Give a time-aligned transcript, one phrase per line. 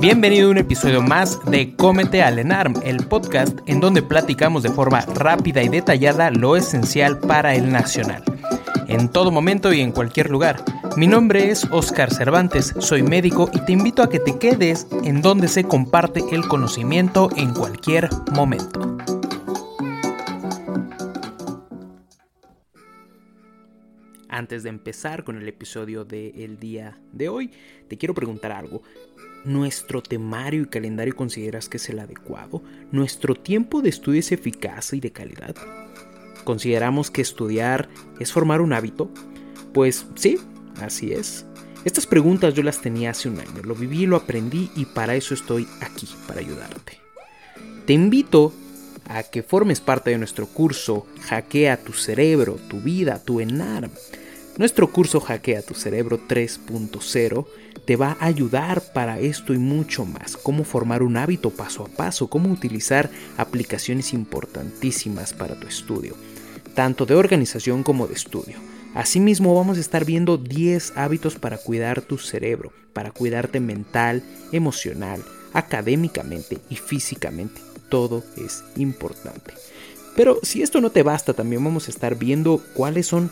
[0.00, 4.70] Bienvenido a un episodio más de Cómete al ENARM, el podcast en donde platicamos de
[4.70, 8.24] forma rápida y detallada lo esencial para el nacional.
[8.88, 10.64] En todo momento y en cualquier lugar.
[10.96, 15.20] Mi nombre es Oscar Cervantes, soy médico y te invito a que te quedes en
[15.20, 18.96] donde se comparte el conocimiento en cualquier momento.
[24.30, 27.50] Antes de empezar con el episodio del día de hoy,
[27.88, 28.80] te quiero preguntar algo.
[29.44, 32.62] ¿Nuestro temario y calendario consideras que es el adecuado?
[32.92, 35.54] ¿Nuestro tiempo de estudio es eficaz y de calidad?
[36.44, 39.10] ¿Consideramos que estudiar es formar un hábito?
[39.72, 40.38] Pues sí,
[40.80, 41.46] así es.
[41.84, 45.32] Estas preguntas yo las tenía hace un año, lo viví, lo aprendí y para eso
[45.32, 46.98] estoy aquí, para ayudarte.
[47.86, 48.52] Te invito
[49.06, 53.90] a que formes parte de nuestro curso Hackea tu cerebro, tu vida, tu ENARM.
[54.60, 57.46] Nuestro curso Hackea tu cerebro 3.0
[57.86, 60.36] te va a ayudar para esto y mucho más.
[60.36, 66.14] Cómo formar un hábito paso a paso, cómo utilizar aplicaciones importantísimas para tu estudio,
[66.74, 68.58] tanto de organización como de estudio.
[68.94, 74.22] Asimismo vamos a estar viendo 10 hábitos para cuidar tu cerebro, para cuidarte mental,
[74.52, 77.62] emocional, académicamente y físicamente.
[77.88, 79.54] Todo es importante.
[80.16, 83.30] Pero si esto no te basta, también vamos a estar viendo cuáles son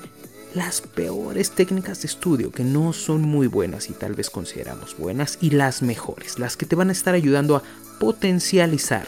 [0.55, 5.39] las peores técnicas de estudio que no son muy buenas y tal vez consideramos buenas
[5.41, 7.63] y las mejores, las que te van a estar ayudando a
[8.01, 9.07] potencializar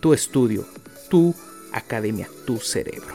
[0.00, 0.66] tu estudio,
[1.08, 1.34] tu
[1.72, 3.14] academia, tu cerebro.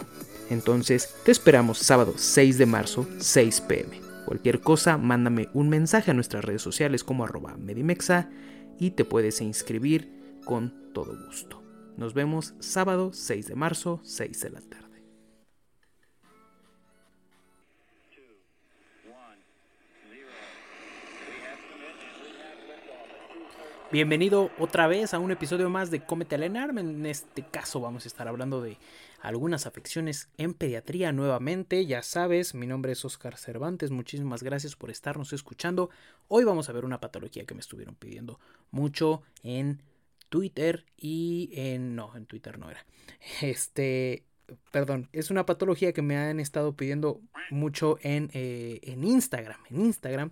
[0.49, 4.01] Entonces, te esperamos sábado 6 de marzo, 6 pm.
[4.25, 8.29] Cualquier cosa, mándame un mensaje a nuestras redes sociales como arroba medimexa
[8.79, 11.63] y te puedes inscribir con todo gusto.
[11.97, 14.84] Nos vemos sábado 6 de marzo, 6 de la tarde.
[23.95, 26.81] Bienvenido otra vez a un episodio más de Cómete al Enarme.
[26.81, 28.77] En este caso vamos a estar hablando de
[29.21, 31.85] algunas afecciones en pediatría nuevamente.
[31.85, 33.91] Ya sabes, mi nombre es Oscar Cervantes.
[33.91, 35.91] Muchísimas gracias por estarnos escuchando.
[36.27, 38.37] Hoy vamos a ver una patología que me estuvieron pidiendo
[38.69, 39.81] mucho en
[40.27, 41.95] Twitter y en...
[41.95, 42.85] No, en Twitter no era.
[43.41, 44.25] Este...
[44.73, 49.61] Perdón, es una patología que me han estado pidiendo mucho en, eh, en Instagram.
[49.69, 50.31] En Instagram.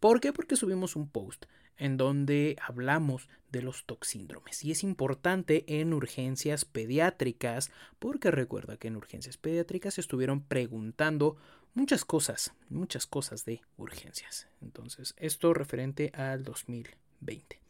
[0.00, 0.32] ¿Por qué?
[0.32, 1.46] Porque subimos un post
[1.78, 4.64] en donde hablamos de los toxíndromes.
[4.64, 11.36] Y es importante en urgencias pediátricas, porque recuerda que en urgencias pediátricas estuvieron preguntando
[11.74, 14.48] muchas cosas, muchas cosas de urgencias.
[14.62, 17.60] Entonces, esto referente al 2020.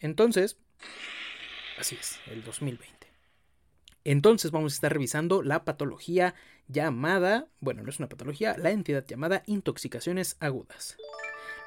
[0.00, 0.56] Entonces,
[1.78, 3.08] así es, el 2020.
[4.04, 6.34] Entonces vamos a estar revisando la patología
[6.68, 10.96] llamada, bueno, no es una patología, la entidad llamada intoxicaciones agudas.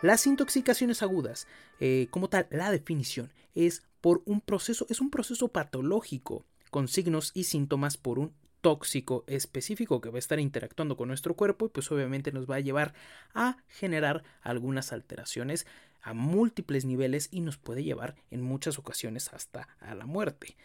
[0.04, 1.48] Las intoxicaciones agudas,
[1.80, 7.32] eh, como tal, la definición es por un proceso, es un proceso patológico con signos
[7.34, 11.70] y síntomas por un tóxico específico que va a estar interactuando con nuestro cuerpo y
[11.70, 12.94] pues obviamente nos va a llevar
[13.34, 15.66] a generar algunas alteraciones
[16.02, 20.58] a múltiples niveles y nos puede llevar en muchas ocasiones hasta a la muerte.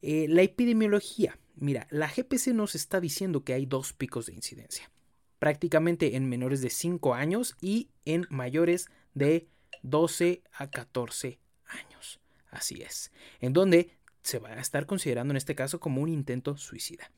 [0.00, 4.90] Eh, la epidemiología, mira, la GPC nos está diciendo que hay dos picos de incidencia.
[5.38, 9.48] Prácticamente en menores de 5 años y en mayores de
[9.82, 12.20] 12 a 14 años.
[12.50, 13.90] Así es, en donde
[14.22, 17.10] se va a estar considerando en este caso como un intento suicida.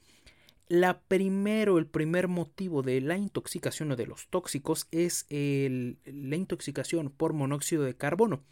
[0.69, 7.09] La primero, el primer motivo de la intoxicación o de los tóxicos es la intoxicación
[7.11, 8.44] por monóxido de carbono.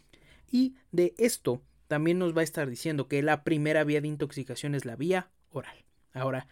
[0.49, 4.73] Y de esto también nos va a estar diciendo que la primera vía de intoxicación
[4.73, 5.85] es la vía oral.
[6.13, 6.47] Ahora,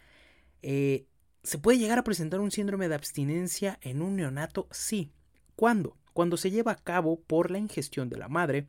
[0.62, 1.06] eh,
[1.46, 4.66] ¿se puede llegar a presentar un síndrome de abstinencia en un neonato?
[4.72, 5.12] Sí.
[5.54, 5.96] ¿Cuándo?
[6.12, 8.68] Cuando se lleva a cabo por la ingestión de la madre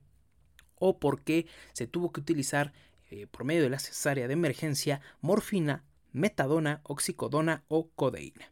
[0.76, 2.74] o porque se tuvo que utilizar
[3.10, 5.84] eh, por medio de la cesárea de emergencia morfina
[6.14, 8.52] metadona, oxicodona o codeína.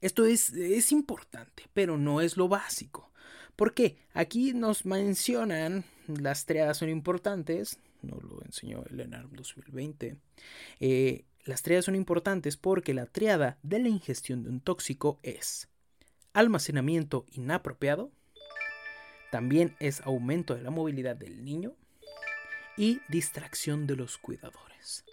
[0.00, 3.12] Esto es, es importante, pero no es lo básico.
[3.56, 3.96] ¿Por qué?
[4.12, 10.16] Aquí nos mencionan, las triadas son importantes, nos lo enseñó Elena en 2020.
[10.80, 15.68] Eh, las triadas son importantes porque la triada de la ingestión de un tóxico es
[16.32, 18.12] almacenamiento inapropiado,
[19.30, 21.74] también es aumento de la movilidad del niño
[22.76, 25.04] y distracción de los cuidadores.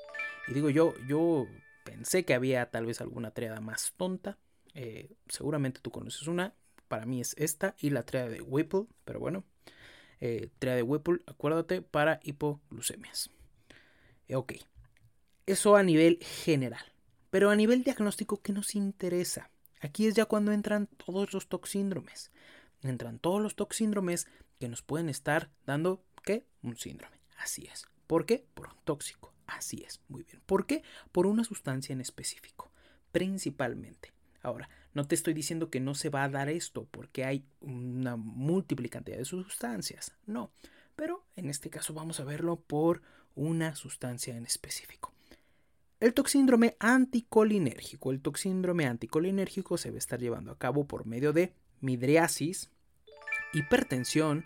[0.47, 1.47] Y digo, yo, yo
[1.83, 4.37] pensé que había tal vez alguna triada más tonta.
[4.73, 6.53] Eh, seguramente tú conoces una.
[6.87, 8.85] Para mí es esta y la triada de Whipple.
[9.05, 9.43] Pero bueno,
[10.19, 13.29] eh, triada de Whipple, acuérdate, para hipoglucemias.
[14.27, 14.53] Eh, ok,
[15.51, 16.83] eso a nivel general.
[17.29, 19.49] Pero a nivel diagnóstico, ¿qué nos interesa?
[19.81, 22.31] Aquí es ya cuando entran todos los toxíndromes.
[22.81, 24.27] Entran todos los toxíndromes
[24.59, 26.45] que nos pueden estar dando, ¿qué?
[26.63, 27.19] Un síndrome.
[27.37, 27.87] Así es.
[28.07, 28.45] ¿Por qué?
[28.53, 29.33] Por un tóxico.
[29.47, 30.41] Así es, muy bien.
[30.45, 30.83] ¿Por qué?
[31.11, 32.71] Por una sustancia en específico,
[33.11, 34.13] principalmente.
[34.41, 38.15] Ahora, no te estoy diciendo que no se va a dar esto porque hay una
[38.15, 40.51] múltiple cantidad de sustancias, no,
[40.95, 43.01] pero en este caso vamos a verlo por
[43.35, 45.13] una sustancia en específico.
[45.99, 48.11] El toxíndrome anticolinérgico.
[48.11, 52.71] El toxíndrome anticolinérgico se va a estar llevando a cabo por medio de midriasis,
[53.53, 54.45] hipertensión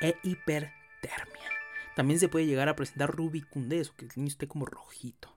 [0.00, 1.50] e hipertermia.
[1.96, 5.36] También se puede llegar a presentar rubicundez, que el niño esté como rojito.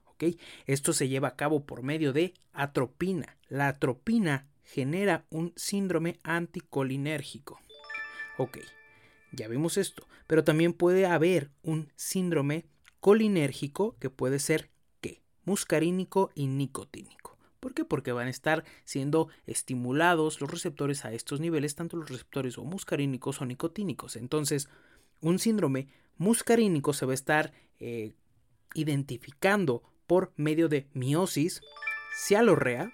[0.65, 3.37] Esto se lleva a cabo por medio de atropina.
[3.49, 7.59] La atropina genera un síndrome anticolinérgico.
[8.37, 8.59] Ok,
[9.31, 10.07] ya vimos esto.
[10.27, 12.65] Pero también puede haber un síndrome
[12.99, 14.69] colinérgico que puede ser.
[15.45, 17.37] Muscarínico y nicotínico.
[17.59, 17.85] ¿Por qué?
[17.85, 22.63] Porque van a estar siendo estimulados los receptores a estos niveles, tanto los receptores o
[22.63, 24.17] muscarínicos o nicotínicos.
[24.17, 24.67] Entonces,
[25.21, 25.87] un síndrome
[26.17, 28.13] muscarínico se va a estar eh,
[28.73, 31.61] identificando por medio de miosis,
[32.13, 32.91] cialorrea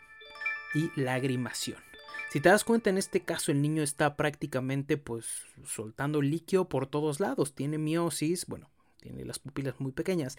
[0.75, 1.81] y lagrimación.
[2.29, 5.25] Si te das cuenta, en este caso el niño está prácticamente pues
[5.65, 7.55] soltando líquido por todos lados.
[7.55, 8.69] Tiene miosis, bueno,
[9.01, 10.37] tiene las pupilas muy pequeñas,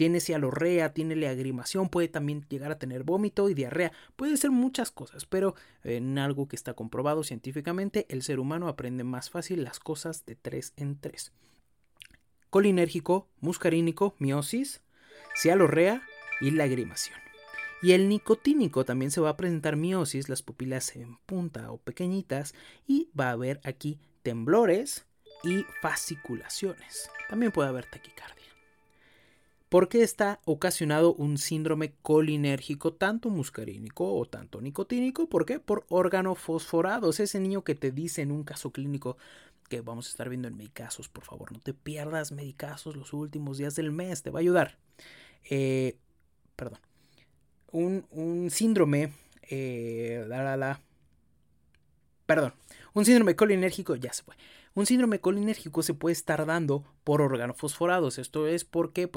[0.00, 4.90] tiene cialorrea, tiene lagrimación, puede también llegar a tener vómito y diarrea, puede ser muchas
[4.90, 5.54] cosas, pero
[5.84, 10.36] en algo que está comprobado científicamente, el ser humano aprende más fácil las cosas de
[10.36, 11.34] tres en tres
[12.48, 14.80] colinérgico, muscarínico, miosis,
[15.36, 16.00] cialorrea
[16.40, 17.18] y lagrimación.
[17.82, 22.54] Y el nicotínico también se va a presentar miosis, las pupilas en punta o pequeñitas
[22.86, 25.04] y va a haber aquí temblores
[25.44, 27.10] y fasciculaciones.
[27.28, 28.49] También puede haber taquicardia.
[29.70, 35.28] ¿Por qué está ocasionado un síndrome colinérgico tanto muscarínico o tanto nicotínico?
[35.28, 35.60] ¿Por qué?
[35.60, 37.20] Por órgano fosforados.
[37.20, 39.16] Ese niño que te dice en un caso clínico,
[39.68, 43.58] que vamos a estar viendo en Medicazos, por favor, no te pierdas Medicazos los últimos
[43.58, 44.76] días del mes, te va a ayudar.
[45.48, 45.96] Eh,
[46.56, 46.80] perdón.
[47.70, 49.12] Un, síndrome,
[49.48, 50.26] eh,
[52.26, 52.54] perdón,
[52.92, 54.34] un síndrome colinérgico, ya se fue.
[54.80, 58.18] Un síndrome colinérgico se puede estar dando por organofosforados.
[58.18, 59.10] Esto es porque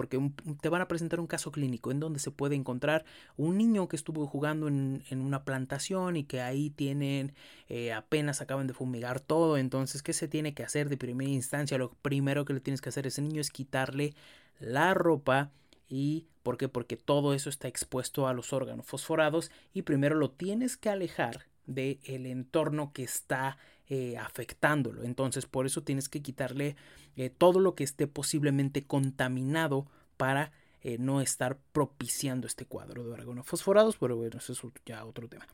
[0.59, 3.05] te van a presentar un caso clínico en donde se puede encontrar
[3.37, 7.33] un niño que estuvo jugando en, una plantación y que ahí tienen
[7.69, 9.55] eh, apenas acaban de fumigar todo.
[9.55, 11.77] Entonces, ¿qué se tiene que hacer de primera instancia?
[11.77, 14.15] Lo primero que le tienes que hacer a ese niño es quitarle
[14.59, 15.49] la ropa.
[15.87, 16.67] ¿Y por qué?
[16.67, 21.45] Porque todo eso está expuesto a los órganos fosforados y primero lo tienes que alejar
[21.67, 23.57] del el entorno que está
[23.89, 25.03] eh, afectándolo.
[25.03, 26.77] Entonces, por eso tienes que quitarle
[27.17, 33.11] eh, todo lo que esté posiblemente contaminado para eh, no estar propiciando este cuadro de
[33.11, 35.45] organofosforados, pero bueno, eso es ya otro tema.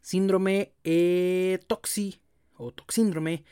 [0.00, 0.72] Síndrome
[1.66, 2.18] toxi
[2.56, 3.44] o toxíndrome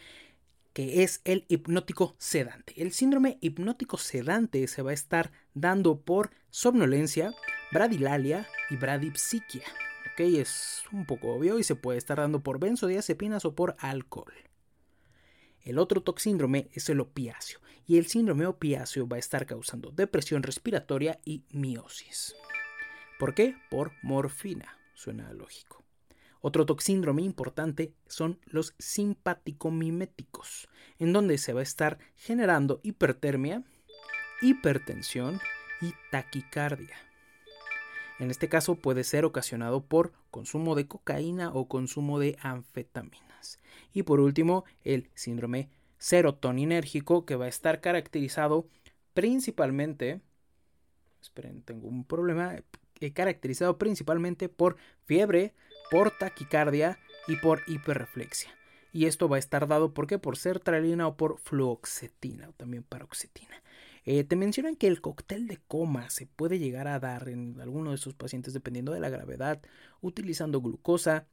[0.72, 2.72] que es el hipnótico sedante.
[2.80, 7.34] El síndrome hipnótico sedante se va a estar dando por somnolencia,
[7.72, 9.64] bradilalia y bradipsiquia
[10.22, 14.32] es un poco obvio y se puede estar dando por benzodiazepinas o por alcohol.
[15.62, 20.42] El otro toxíndrome es el opiáceo y el síndrome opiáceo va a estar causando depresión
[20.42, 22.34] respiratoria y miosis.
[23.18, 23.56] ¿Por qué?
[23.70, 24.78] Por morfina.
[24.94, 25.82] Suena lógico.
[26.40, 33.62] Otro toxíndrome importante son los simpaticomiméticos, en donde se va a estar generando hipertermia,
[34.40, 35.40] hipertensión
[35.80, 36.96] y taquicardia.
[38.22, 43.58] En este caso puede ser ocasionado por consumo de cocaína o consumo de anfetaminas.
[43.92, 48.68] Y por último, el síndrome serotoninérgico que va a estar caracterizado
[49.12, 50.20] principalmente,
[51.20, 52.54] esperen, tengo un problema,
[53.00, 55.52] eh, caracterizado principalmente por fiebre,
[55.90, 58.56] por taquicardia y por hiperreflexia.
[58.92, 60.20] Y esto va a estar dado ¿por qué?
[60.20, 63.60] por sertralina o por fluoxetina o también paroxetina.
[64.04, 67.90] Eh, te mencionan que el cóctel de coma se puede llegar a dar en alguno
[67.90, 69.62] de estos pacientes dependiendo de la gravedad,
[70.00, 71.28] utilizando glucosa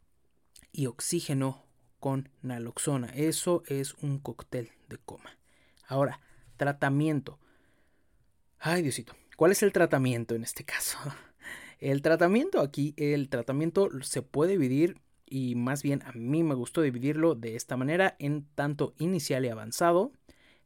[0.72, 1.66] y oxígeno
[2.00, 3.08] con naloxona.
[3.08, 5.38] Eso es un cóctel de coma.
[5.88, 6.22] Ahora,
[6.58, 7.40] tratamiento.
[8.60, 9.16] Ay, Diosito.
[9.36, 10.98] ¿Cuál es el tratamiento en este caso?
[11.80, 16.82] El tratamiento aquí, el tratamiento se puede dividir y más bien a mí me gustó
[16.82, 20.12] dividirlo de esta manera en tanto inicial y avanzado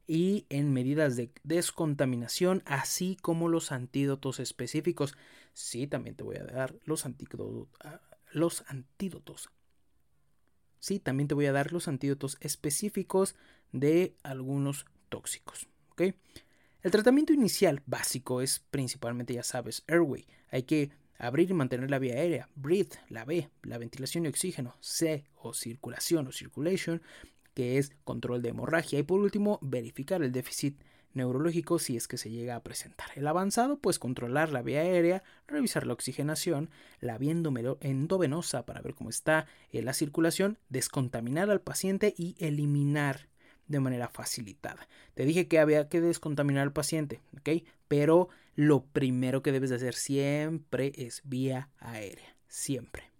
[0.06, 5.16] y en medidas de descontaminación, así como los antídotos específicos.
[5.52, 7.68] Sí, también te voy a dar los antídotos.
[7.80, 8.00] Ah,
[8.32, 9.50] los antídotos.
[10.78, 13.36] Sí, también te voy a dar los antídotos específicos
[13.72, 15.68] de algunos tóxicos.
[15.96, 20.26] El tratamiento inicial básico es principalmente, ya sabes, airway.
[20.50, 22.50] Hay que abrir y mantener la vía aérea.
[22.56, 24.76] Breathe, la B, la ventilación y oxígeno.
[24.80, 27.00] C, o circulación o circulation,
[27.54, 28.98] que es control de hemorragia.
[28.98, 30.80] Y por último, verificar el déficit
[31.14, 33.08] neurológico si es que se llega a presentar.
[33.14, 36.70] El avanzado, pues controlar la vía aérea, revisar la oxigenación,
[37.00, 43.28] la vía endovenosa para ver cómo está eh, la circulación, descontaminar al paciente y eliminar
[43.66, 44.88] de manera facilitada.
[45.14, 47.64] Te dije que había que descontaminar al paciente, ¿ok?
[47.88, 53.10] Pero lo primero que debes de hacer siempre es vía aérea, siempre.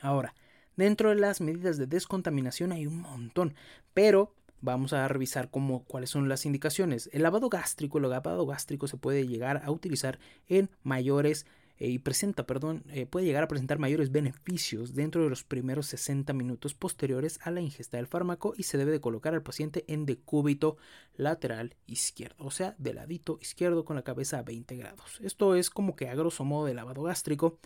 [0.00, 0.34] Ahora,
[0.78, 3.56] Dentro de las medidas de descontaminación hay un montón,
[3.94, 7.10] pero vamos a revisar cómo, cuáles son las indicaciones.
[7.12, 11.46] El lavado gástrico, el lavado gástrico se puede llegar a utilizar en mayores
[11.80, 15.86] eh, y presenta, perdón, eh, puede llegar a presentar mayores beneficios dentro de los primeros
[15.88, 19.84] 60 minutos posteriores a la ingesta del fármaco y se debe de colocar al paciente
[19.88, 20.76] en decúbito
[21.16, 25.18] lateral izquierdo, o sea, de ladito izquierdo con la cabeza a 20 grados.
[25.24, 27.58] Esto es como que a grosso modo de lavado gástrico.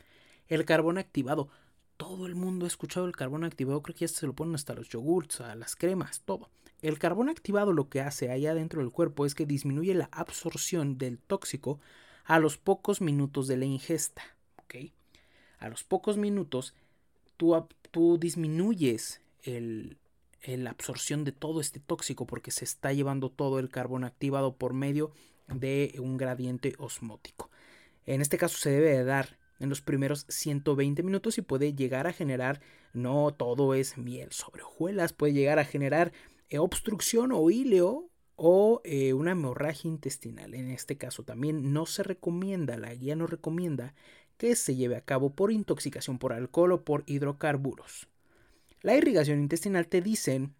[0.48, 1.50] El carbón activado
[2.02, 4.74] todo el mundo ha escuchado el carbón activado, creo que ya se lo ponen hasta
[4.74, 6.50] los yogurts, a las cremas, todo.
[6.80, 10.98] El carbón activado lo que hace allá dentro del cuerpo es que disminuye la absorción
[10.98, 11.78] del tóxico
[12.24, 14.22] a los pocos minutos de la ingesta.
[15.60, 16.74] A los pocos minutos
[17.36, 19.96] tú, tú disminuyes el,
[20.44, 24.72] la absorción de todo este tóxico porque se está llevando todo el carbón activado por
[24.72, 25.12] medio
[25.46, 27.48] de un gradiente osmótico.
[28.06, 32.06] En este caso se debe de dar en los primeros 120 minutos y puede llegar
[32.06, 32.60] a generar,
[32.92, 36.12] no todo es miel sobre hojuelas, puede llegar a generar
[36.50, 40.54] eh, obstrucción o híleo o eh, una hemorragia intestinal.
[40.54, 43.94] En este caso también no se recomienda, la guía no recomienda
[44.36, 48.08] que se lleve a cabo por intoxicación por alcohol o por hidrocarburos.
[48.80, 50.54] La irrigación intestinal te dicen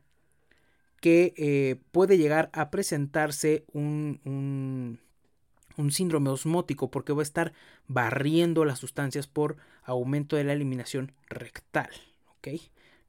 [1.01, 5.01] que eh, puede llegar a presentarse un un
[5.91, 7.53] síndrome osmótico porque va a estar
[7.89, 11.91] barriendo las sustancias por aumento de la eliminación rectal.
[12.39, 12.49] ¿ok?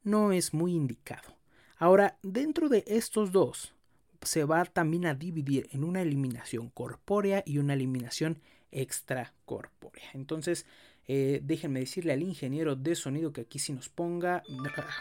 [0.04, 1.38] No es muy indicado.
[1.78, 3.74] Ahora, dentro de estos dos,
[4.22, 8.40] se va también a dividir en una eliminación corpórea y una eliminación
[8.72, 10.10] extracorpórea.
[10.14, 10.66] Entonces,
[11.08, 14.44] eh, déjenme decirle al ingeniero de sonido que aquí sí nos ponga.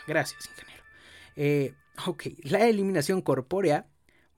[0.07, 0.83] Gracias, ingeniero.
[1.37, 1.75] Eh,
[2.07, 3.87] ok, la eliminación corpórea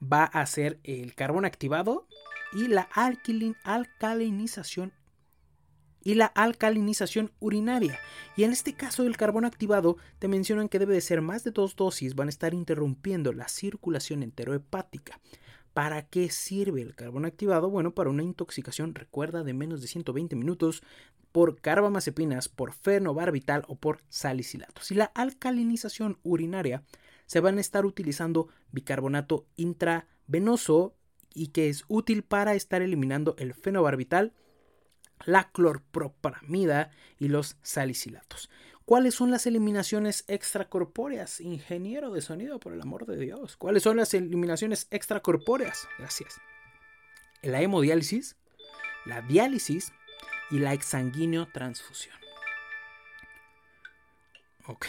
[0.00, 2.06] va a ser el carbón activado
[2.54, 4.92] y la alcalinización
[6.04, 7.98] y la alcalinización urinaria.
[8.36, 11.50] Y en este caso del carbón activado te mencionan que debe de ser más de
[11.50, 15.18] dos dosis, van a estar interrumpiendo la circulación enterohepática.
[15.72, 17.68] ¿Para qué sirve el carbón activado?
[17.68, 20.84] Bueno, para una intoxicación, recuerda, de menos de 120 minutos
[21.32, 24.92] por carbamazepinas, por fenobarbital o por salicilatos.
[24.92, 26.84] Y la alcalinización urinaria
[27.26, 30.94] se van a estar utilizando bicarbonato intravenoso
[31.34, 34.32] y que es útil para estar eliminando el fenobarbital,
[35.26, 38.50] la clorpropamida y los salicilatos.
[38.84, 41.40] ¿Cuáles son las eliminaciones extracorpóreas?
[41.40, 43.56] Ingeniero de sonido, por el amor de Dios.
[43.56, 45.88] ¿Cuáles son las eliminaciones extracorpóreas?
[45.98, 46.38] Gracias.
[47.42, 48.36] La hemodiálisis,
[49.06, 49.92] la diálisis
[50.50, 52.14] y la exsanguíneo transfusión.
[54.66, 54.86] Ok.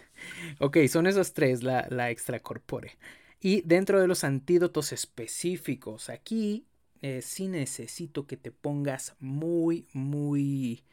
[0.58, 2.92] ok, son esas tres, la, la extracorpórea.
[3.40, 6.66] Y dentro de los antídotos específicos, aquí
[7.00, 10.84] eh, sí necesito que te pongas muy, muy,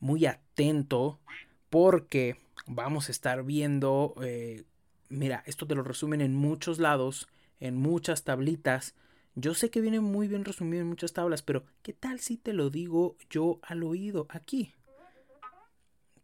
[0.00, 1.20] muy atento
[1.68, 4.64] porque vamos a estar viendo, eh,
[5.10, 7.28] mira, esto te lo resumen en muchos lados,
[7.60, 8.94] en muchas tablitas.
[9.34, 12.54] Yo sé que viene muy bien resumido en muchas tablas, pero ¿qué tal si te
[12.54, 14.72] lo digo yo al oído aquí?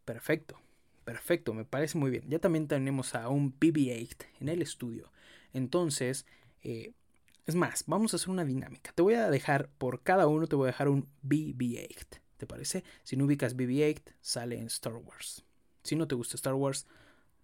[0.07, 0.59] Perfecto,
[1.05, 2.25] perfecto, me parece muy bien.
[2.29, 5.13] Ya también tenemos a un BB-8 en el estudio.
[5.53, 6.27] Entonces,
[6.63, 6.93] eh,
[7.47, 8.93] es más, vamos a hacer una dinámica.
[8.95, 12.21] Te voy a dejar, por cada uno te voy a dejar un BB-8.
[12.39, 12.85] ¿Te parece?
[13.03, 15.45] Si no ubicas BB-8, sale en Star Wars.
[15.83, 16.87] Si no te gusta Star Wars,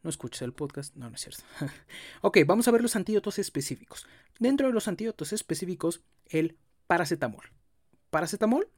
[0.02, 0.96] no escuches el podcast.
[0.96, 1.42] No, no es cierto.
[2.22, 4.06] ok, vamos a ver los antídotos específicos.
[4.38, 7.44] Dentro de los antídotos específicos, el paracetamol.
[8.10, 8.68] Paracetamol,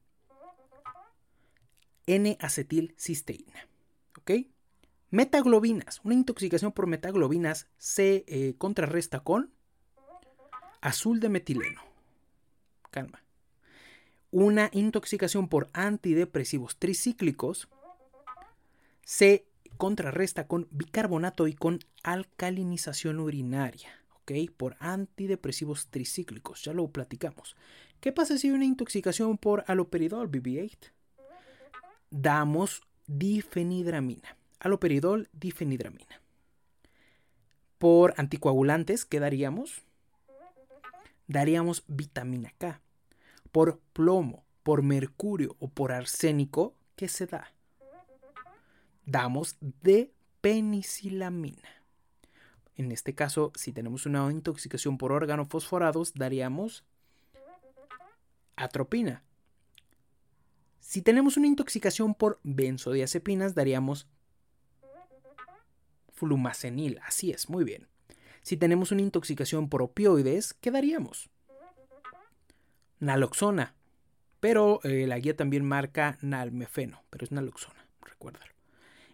[2.06, 3.68] N-acetilcisteína.
[4.18, 4.32] ¿Ok?
[5.12, 6.00] Metaglobinas.
[6.04, 9.52] Una intoxicación por metaglobinas se eh, contrarresta con
[10.80, 11.82] azul de metileno.
[12.90, 13.22] Calma.
[14.30, 17.68] Una intoxicación por antidepresivos tricíclicos
[19.04, 19.44] se
[19.76, 23.90] contrarresta con bicarbonato y con alcalinización urinaria,
[24.22, 24.50] ¿ok?
[24.56, 27.54] Por antidepresivos tricíclicos, ya lo platicamos.
[28.00, 30.90] ¿Qué pasa si hay una intoxicación por aloperidol, BB8?
[32.08, 34.38] Damos difenidramina.
[34.62, 36.22] Aloperidol, difenidramina.
[37.78, 39.82] Por anticoagulantes, ¿qué daríamos?
[41.26, 42.80] Daríamos vitamina K.
[43.50, 47.52] Por plomo, por mercurio o por arsénico, ¿qué se da?
[49.04, 51.68] Damos de penicilamina.
[52.76, 56.84] En este caso, si tenemos una intoxicación por órgano fosforados, daríamos
[58.54, 59.24] atropina.
[60.78, 64.06] Si tenemos una intoxicación por benzodiazepinas, daríamos
[66.22, 67.00] flumacenil.
[67.02, 67.88] Así es, muy bien.
[68.42, 71.28] Si tenemos una intoxicación por opioides, ¿qué daríamos?
[73.00, 73.74] Naloxona.
[74.38, 78.52] Pero eh, la guía también marca nalmefeno, pero es naloxona, recuérdalo.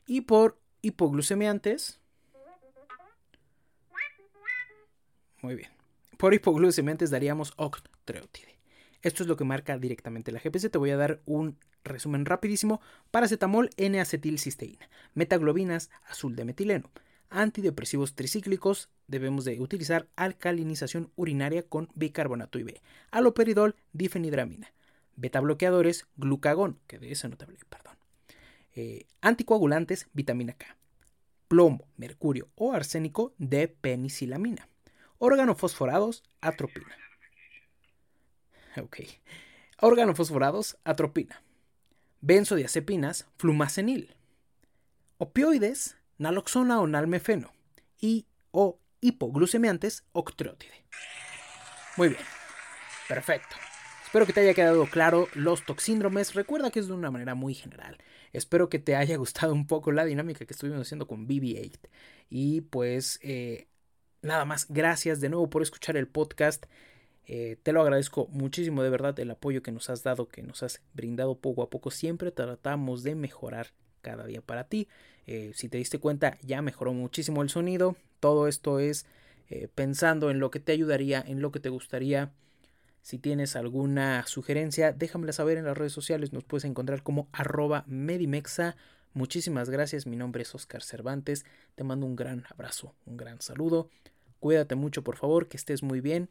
[0.06, 1.98] Y por hipoglucemiantes.
[5.40, 5.70] Muy bien.
[6.18, 8.58] Por hipoglucemiantes daríamos octreotide.
[9.02, 10.70] Esto es lo que marca directamente la GPC.
[10.70, 12.80] Te voy a dar un resumen rapidísimo.
[13.11, 14.88] Paracetamol, N-acetilcisteína.
[15.14, 16.90] Metaglobinas, azul de metileno.
[17.30, 22.80] Antidepresivos tricíclicos, debemos de utilizar alcalinización urinaria con bicarbonato y B.
[23.11, 24.72] Aloperidol, difenidramina.
[25.14, 27.96] Beta bloqueadores, glucagón, que de eso no te hablé, perdón.
[28.74, 30.76] Eh, anticoagulantes, vitamina K.
[31.48, 34.68] Plomo, mercurio o arsénico de penicilamina.
[35.18, 36.94] Organofosforados, atropina.
[38.84, 39.00] Ok.
[39.80, 41.42] Organofosforados, atropina.
[42.20, 44.14] Benzodiazepinas, flumacenil.
[45.18, 47.52] Opioides, naloxona o nalmefeno.
[48.00, 50.84] Y o hipoglucemiantes, octreotide.
[51.96, 52.22] Muy bien.
[53.08, 53.56] Perfecto.
[54.04, 56.34] Espero que te haya quedado claro los toxíndromes.
[56.34, 57.98] Recuerda que es de una manera muy general.
[58.32, 61.78] Espero que te haya gustado un poco la dinámica que estuvimos haciendo con BB-8.
[62.30, 63.68] Y pues eh,
[64.22, 66.66] nada más, gracias de nuevo por escuchar el podcast.
[67.30, 70.62] Eh, te lo agradezco muchísimo de verdad el apoyo que nos has dado, que nos
[70.62, 71.90] has brindado poco a poco.
[71.90, 73.68] Siempre tratamos de mejorar
[74.00, 74.88] cada día para ti.
[75.26, 77.96] Eh, si te diste cuenta, ya mejoró muchísimo el sonido.
[78.18, 79.04] Todo esto es
[79.50, 82.32] eh, pensando en lo que te ayudaría, en lo que te gustaría.
[83.02, 86.32] Si tienes alguna sugerencia, déjamela saber en las redes sociales.
[86.32, 88.74] Nos puedes encontrar como arroba medimexa.
[89.12, 90.06] Muchísimas gracias.
[90.06, 91.44] Mi nombre es Oscar Cervantes.
[91.74, 93.90] Te mando un gran abrazo, un gran saludo.
[94.40, 96.30] Cuídate mucho, por favor, que estés muy bien.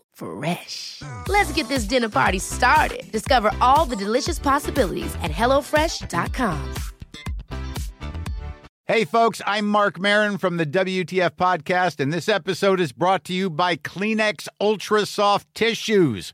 [0.21, 1.01] Fresh.
[1.27, 3.11] Let's get this dinner party started.
[3.11, 6.75] Discover all the delicious possibilities at hellofresh.com.
[8.85, 13.33] Hey, folks, I'm Mark Marin from the WTF Podcast, and this episode is brought to
[13.33, 16.33] you by Kleenex Ultra Soft Tissues